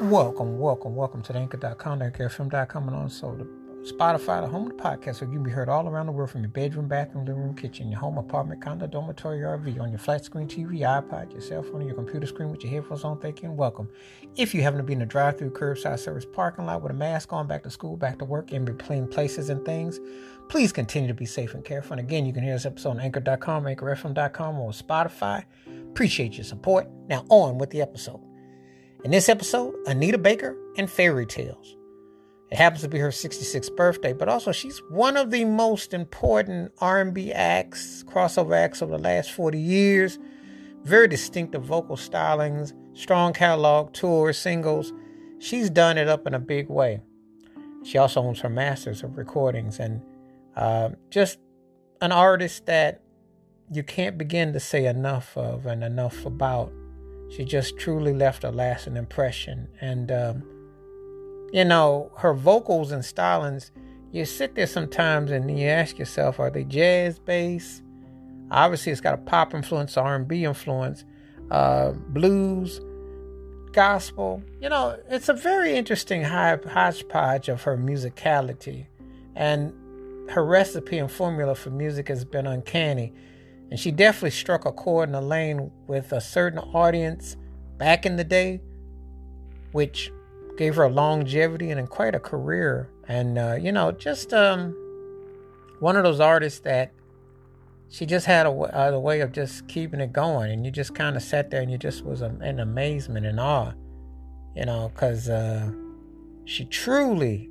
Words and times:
Welcome, 0.00 0.58
welcome, 0.58 0.94
welcome 0.94 1.22
to 1.22 1.32
the 1.32 1.38
anchor.com, 1.38 2.00
anchorfm.com, 2.00 2.88
and 2.88 2.96
also 2.96 3.34
the 3.34 3.44
Spotify, 3.90 4.42
the 4.42 4.46
home 4.46 4.70
of 4.70 4.76
the 4.76 4.82
podcast, 4.82 5.22
where 5.22 5.30
you 5.30 5.36
can 5.36 5.42
be 5.42 5.50
heard 5.50 5.70
all 5.70 5.88
around 5.88 6.04
the 6.04 6.12
world 6.12 6.28
from 6.28 6.42
your 6.42 6.50
bedroom, 6.50 6.86
bathroom, 6.86 7.24
living 7.24 7.40
room, 7.40 7.54
kitchen, 7.54 7.90
your 7.90 7.98
home, 7.98 8.18
apartment, 8.18 8.60
condo, 8.60 8.86
dormitory, 8.86 9.38
RV, 9.38 9.80
on 9.80 9.88
your 9.88 9.98
flat 9.98 10.22
screen 10.22 10.48
TV, 10.48 10.80
iPod, 10.80 11.32
your 11.32 11.40
cell 11.40 11.62
phone, 11.62 11.86
your 11.86 11.94
computer 11.94 12.26
screen 12.26 12.50
with 12.50 12.62
your 12.62 12.72
headphones 12.72 13.04
on. 13.04 13.18
Thank 13.20 13.42
you 13.42 13.48
and 13.48 13.56
welcome. 13.56 13.88
If 14.36 14.54
you 14.54 14.62
happen 14.62 14.76
to 14.76 14.84
be 14.84 14.92
in 14.92 15.00
a 15.00 15.06
drive 15.06 15.38
through 15.38 15.52
curbside 15.52 15.98
service 15.98 16.26
parking 16.30 16.66
lot 16.66 16.82
with 16.82 16.92
a 16.92 16.94
mask 16.94 17.32
on, 17.32 17.46
back 17.46 17.62
to 17.62 17.70
school, 17.70 17.96
back 17.96 18.18
to 18.18 18.26
work, 18.26 18.52
in 18.52 18.66
between 18.66 19.08
places 19.08 19.48
and 19.48 19.64
things, 19.64 19.98
please 20.50 20.72
continue 20.72 21.08
to 21.08 21.14
be 21.14 21.24
safe 21.24 21.54
and 21.54 21.64
careful. 21.64 21.92
And 21.92 22.00
again, 22.00 22.26
you 22.26 22.34
can 22.34 22.42
hear 22.42 22.52
this 22.52 22.66
episode 22.66 22.90
on 22.90 23.00
anchor.com, 23.00 23.64
anchorfm.com, 23.64 24.58
or 24.58 24.72
Spotify. 24.72 25.44
Appreciate 25.90 26.36
your 26.36 26.44
support. 26.44 26.86
Now, 27.08 27.24
on 27.30 27.56
with 27.56 27.70
the 27.70 27.80
episode. 27.80 28.25
In 29.06 29.12
this 29.12 29.28
episode, 29.28 29.72
Anita 29.86 30.18
Baker 30.18 30.56
and 30.76 30.90
fairy 30.90 31.26
tales. 31.26 31.76
It 32.50 32.58
happens 32.58 32.82
to 32.82 32.88
be 32.88 32.98
her 32.98 33.10
66th 33.10 33.76
birthday, 33.76 34.12
but 34.12 34.28
also 34.28 34.50
she's 34.50 34.82
one 34.90 35.16
of 35.16 35.30
the 35.30 35.44
most 35.44 35.94
important 35.94 36.72
R&B 36.80 37.32
acts, 37.32 38.02
crossover 38.08 38.56
acts 38.56 38.82
over 38.82 38.96
the 38.96 39.02
last 39.04 39.30
40 39.30 39.60
years. 39.60 40.18
Very 40.82 41.06
distinctive 41.06 41.62
vocal 41.62 41.94
stylings, 41.94 42.72
strong 42.98 43.32
catalog, 43.32 43.92
tours, 43.92 44.38
singles. 44.38 44.92
She's 45.38 45.70
done 45.70 45.98
it 45.98 46.08
up 46.08 46.26
in 46.26 46.34
a 46.34 46.40
big 46.40 46.68
way. 46.68 47.00
She 47.84 47.98
also 47.98 48.20
owns 48.20 48.40
her 48.40 48.50
masters 48.50 49.04
of 49.04 49.16
recordings 49.16 49.78
and 49.78 50.02
uh, 50.56 50.88
just 51.10 51.38
an 52.00 52.10
artist 52.10 52.66
that 52.66 53.02
you 53.70 53.84
can't 53.84 54.18
begin 54.18 54.52
to 54.52 54.58
say 54.58 54.84
enough 54.84 55.36
of 55.36 55.64
and 55.64 55.84
enough 55.84 56.26
about. 56.26 56.72
She 57.28 57.44
just 57.44 57.76
truly 57.76 58.12
left 58.12 58.44
a 58.44 58.50
lasting 58.50 58.96
impression. 58.96 59.68
And, 59.80 60.10
um, 60.12 60.42
you 61.52 61.64
know, 61.64 62.10
her 62.18 62.34
vocals 62.34 62.92
and 62.92 63.02
stylings, 63.02 63.70
you 64.12 64.24
sit 64.24 64.54
there 64.54 64.66
sometimes 64.66 65.30
and 65.30 65.58
you 65.58 65.66
ask 65.66 65.98
yourself, 65.98 66.38
are 66.38 66.50
they 66.50 66.64
jazz 66.64 67.18
based? 67.18 67.82
Obviously, 68.50 68.92
it's 68.92 69.00
got 69.00 69.14
a 69.14 69.18
pop 69.18 69.54
influence, 69.54 69.96
R&B 69.96 70.44
influence, 70.44 71.04
uh, 71.50 71.90
blues, 71.90 72.80
gospel. 73.72 74.42
You 74.60 74.68
know, 74.68 74.98
it's 75.10 75.28
a 75.28 75.34
very 75.34 75.74
interesting 75.74 76.22
hodgepodge 76.22 77.48
of 77.48 77.62
her 77.62 77.76
musicality. 77.76 78.86
And 79.34 79.72
her 80.30 80.44
recipe 80.44 80.98
and 80.98 81.10
formula 81.10 81.54
for 81.54 81.70
music 81.70 82.08
has 82.08 82.24
been 82.24 82.46
uncanny. 82.46 83.12
And 83.70 83.80
she 83.80 83.90
definitely 83.90 84.30
struck 84.30 84.64
a 84.64 84.72
chord 84.72 85.08
in 85.08 85.14
a 85.14 85.20
lane 85.20 85.70
with 85.86 86.12
a 86.12 86.20
certain 86.20 86.58
audience 86.58 87.36
back 87.78 88.06
in 88.06 88.16
the 88.16 88.24
day, 88.24 88.60
which 89.72 90.12
gave 90.56 90.76
her 90.76 90.88
longevity 90.88 91.70
and 91.70 91.88
quite 91.88 92.14
a 92.14 92.20
career. 92.20 92.90
And, 93.08 93.38
uh, 93.38 93.56
you 93.60 93.72
know, 93.72 93.92
just 93.92 94.32
um, 94.32 94.74
one 95.80 95.96
of 95.96 96.04
those 96.04 96.20
artists 96.20 96.60
that 96.60 96.92
she 97.88 98.06
just 98.06 98.26
had 98.26 98.46
a, 98.46 98.50
a, 98.50 98.98
way 98.98 99.20
of 99.20 99.32
just 99.32 99.68
keeping 99.68 100.00
it 100.00 100.12
going. 100.12 100.50
And 100.50 100.64
you 100.64 100.70
just 100.70 100.94
kind 100.94 101.16
of 101.16 101.22
sat 101.22 101.50
there 101.50 101.62
and 101.62 101.70
you 101.70 101.78
just 101.78 102.04
was 102.04 102.22
in 102.22 102.60
amazement 102.60 103.26
and 103.26 103.38
awe, 103.38 103.72
you 104.54 104.64
know, 104.64 104.90
because 104.92 105.28
uh, 105.28 105.70
she 106.44 106.64
truly 106.64 107.48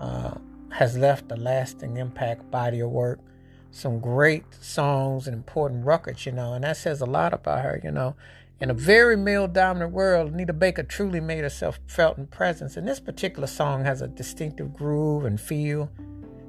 uh, 0.00 0.34
has 0.70 0.96
left 0.96 1.30
a 1.32 1.36
lasting 1.36 1.96
impact 1.96 2.50
body 2.50 2.80
of 2.80 2.90
work 2.90 3.20
some 3.70 4.00
great 4.00 4.44
songs 4.60 5.26
and 5.26 5.34
important 5.34 5.84
records, 5.84 6.26
you 6.26 6.32
know, 6.32 6.54
and 6.54 6.64
that 6.64 6.76
says 6.76 7.00
a 7.00 7.06
lot 7.06 7.32
about 7.32 7.62
her, 7.62 7.80
you 7.82 7.90
know. 7.90 8.14
In 8.60 8.70
a 8.70 8.74
very 8.74 9.16
male 9.16 9.46
dominant 9.46 9.92
world, 9.92 10.32
Anita 10.32 10.52
Baker 10.52 10.82
truly 10.82 11.20
made 11.20 11.42
herself 11.44 11.78
felt 11.86 12.18
in 12.18 12.26
presence, 12.26 12.76
and 12.76 12.88
this 12.88 12.98
particular 12.98 13.46
song 13.46 13.84
has 13.84 14.02
a 14.02 14.08
distinctive 14.08 14.74
groove 14.74 15.24
and 15.24 15.40
feel. 15.40 15.90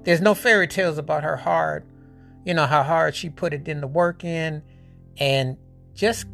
There's 0.03 0.21
no 0.21 0.33
fairy 0.33 0.67
tales 0.67 0.97
about 0.97 1.23
her 1.23 1.35
hard, 1.35 1.85
you 2.45 2.53
know, 2.53 2.65
how 2.65 2.81
hard 2.81 3.15
she 3.15 3.29
put 3.29 3.53
it 3.53 3.67
in 3.67 3.81
the 3.81 3.87
work 3.87 4.23
in 4.23 4.63
and 5.17 5.57
just 5.93 6.25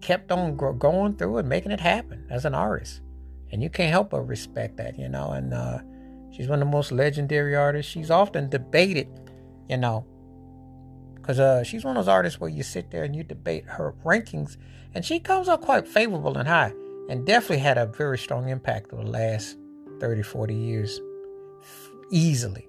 kept 0.00 0.30
on 0.30 0.56
going 0.56 1.16
through 1.16 1.38
and 1.38 1.48
making 1.48 1.72
it 1.72 1.80
happen 1.80 2.26
as 2.30 2.44
an 2.44 2.54
artist. 2.54 3.00
And 3.50 3.62
you 3.62 3.70
can't 3.70 3.90
help 3.90 4.10
but 4.10 4.22
respect 4.22 4.76
that, 4.76 4.98
you 4.98 5.08
know, 5.08 5.30
and 5.30 5.54
uh, 5.54 5.78
she's 6.30 6.48
one 6.48 6.60
of 6.60 6.66
the 6.66 6.70
most 6.70 6.92
legendary 6.92 7.56
artists. 7.56 7.90
She's 7.90 8.10
often 8.10 8.50
debated 8.50 9.08
you 9.68 9.76
know. 9.76 10.06
Because 11.14 11.40
uh, 11.40 11.62
she's 11.62 11.84
one 11.84 11.96
of 11.96 12.04
those 12.04 12.12
artists 12.12 12.40
where 12.40 12.50
you 12.50 12.62
sit 12.62 12.90
there 12.90 13.04
and 13.04 13.14
you 13.14 13.22
debate 13.22 13.64
her 13.66 13.94
rankings, 14.04 14.56
and 14.94 15.04
she 15.04 15.20
comes 15.20 15.48
up 15.48 15.60
quite 15.60 15.86
favorable 15.86 16.36
and 16.38 16.48
high, 16.48 16.72
and 17.08 17.26
definitely 17.26 17.58
had 17.58 17.78
a 17.78 17.86
very 17.86 18.18
strong 18.18 18.48
impact 18.48 18.92
over 18.92 19.04
the 19.04 19.10
last 19.10 19.56
30, 20.00 20.22
40 20.22 20.54
years. 20.54 21.00
Easily. 22.10 22.68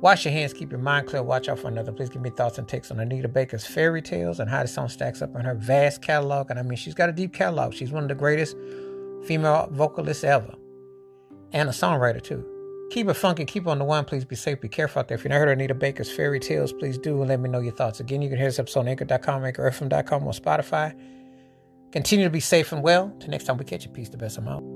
Wash 0.00 0.26
your 0.26 0.32
hands, 0.32 0.52
keep 0.52 0.70
your 0.70 0.80
mind 0.80 1.06
clear, 1.06 1.22
watch 1.22 1.48
out 1.48 1.58
for 1.58 1.68
another. 1.68 1.90
Please 1.90 2.10
give 2.10 2.20
me 2.20 2.28
thoughts 2.28 2.58
and 2.58 2.68
takes 2.68 2.90
on 2.90 3.00
Anita 3.00 3.28
Baker's 3.28 3.64
fairy 3.64 4.02
tales 4.02 4.40
and 4.40 4.50
how 4.50 4.60
the 4.60 4.68
song 4.68 4.88
stacks 4.88 5.22
up 5.22 5.34
in 5.34 5.42
her 5.42 5.54
vast 5.54 6.02
catalog. 6.02 6.50
And 6.50 6.58
I 6.58 6.62
mean, 6.62 6.76
she's 6.76 6.94
got 6.94 7.08
a 7.08 7.12
deep 7.12 7.32
catalog. 7.32 7.72
She's 7.72 7.92
one 7.92 8.02
of 8.02 8.08
the 8.08 8.14
greatest 8.14 8.56
female 9.24 9.68
vocalists 9.72 10.22
ever, 10.22 10.54
and 11.52 11.68
a 11.68 11.72
songwriter, 11.72 12.22
too. 12.22 12.55
Keep 12.90 13.08
it 13.08 13.14
funky. 13.14 13.44
Keep 13.44 13.66
on 13.66 13.78
the 13.78 13.84
one. 13.84 14.04
Please 14.04 14.24
be 14.24 14.36
safe. 14.36 14.60
Be 14.60 14.68
careful 14.68 15.00
out 15.00 15.08
there. 15.08 15.16
If 15.16 15.24
you've 15.24 15.30
not 15.30 15.38
heard 15.38 15.48
of 15.48 15.54
Anita 15.54 15.74
Baker's 15.74 16.10
fairy 16.10 16.38
tales, 16.38 16.72
please 16.72 16.98
do 16.98 17.22
let 17.22 17.40
me 17.40 17.48
know 17.48 17.60
your 17.60 17.74
thoughts. 17.74 18.00
Again, 18.00 18.22
you 18.22 18.28
can 18.28 18.38
hear 18.38 18.46
this 18.46 18.58
episode 18.58 18.80
on 18.80 18.88
anchor.com, 18.88 19.42
anchorfm.com, 19.42 20.24
or 20.26 20.32
Spotify. 20.32 20.94
Continue 21.92 22.24
to 22.24 22.30
be 22.30 22.40
safe 22.40 22.72
and 22.72 22.82
well. 22.82 23.14
Till 23.20 23.30
next 23.30 23.44
time 23.44 23.56
we 23.56 23.64
catch 23.64 23.84
you. 23.84 23.90
Peace. 23.90 24.08
The 24.08 24.16
best. 24.16 24.38
I'm 24.38 24.48
out. 24.48 24.75